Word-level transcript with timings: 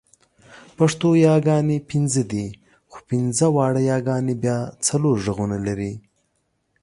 پښتو 0.77 1.09
یاګانې 1.27 1.77
پنځه 1.89 2.21
دي، 2.31 2.47
خو 2.91 2.97
پنځه 3.09 3.45
واړه 3.55 3.81
یاګانې 3.91 4.35
بیا 4.43 4.57
څلور 4.87 5.15
غږونه 5.25 5.57
لري. 5.67 5.93